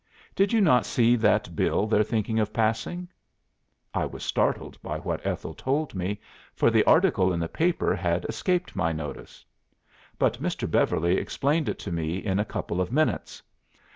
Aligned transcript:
Did 0.35 0.51
you 0.51 0.61
not 0.61 0.87
see 0.87 1.15
that 1.17 1.55
bill 1.55 1.85
they're 1.85 2.01
thinking 2.03 2.39
of 2.39 2.51
passing?' 2.51 3.07
I 3.93 4.07
was 4.07 4.23
startled 4.23 4.81
by 4.81 4.97
what 4.97 5.23
Ethel 5.23 5.53
told 5.53 5.93
me, 5.93 6.19
for 6.55 6.71
the 6.71 6.83
article 6.85 7.31
in 7.31 7.39
the 7.39 7.47
paper 7.47 7.93
had 7.95 8.25
escaped 8.25 8.75
my 8.75 8.91
notice. 8.93 9.45
But 10.17 10.41
Mr. 10.41 10.67
Beverly 10.67 11.17
explained 11.17 11.69
it 11.69 11.77
to 11.85 11.91
me 11.91 12.17
in 12.17 12.39
a 12.39 12.45
couple 12.45 12.81
of 12.81 12.91
minutes. 12.91 13.43